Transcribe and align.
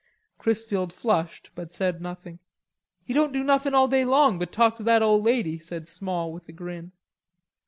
Chrisfield 0.39 0.91
flushed, 0.91 1.51
but 1.53 1.75
said 1.75 2.01
nothing. 2.01 2.39
"He 3.03 3.13
don't 3.13 3.31
do 3.31 3.43
nothing 3.43 3.75
all 3.75 3.87
day 3.87 4.03
long 4.03 4.39
but 4.39 4.51
talk 4.51 4.77
to 4.77 4.83
that 4.85 5.03
ole 5.03 5.21
lady," 5.21 5.59
said 5.59 5.87
Small 5.87 6.33
with 6.33 6.49
a 6.49 6.51
grin. 6.51 6.91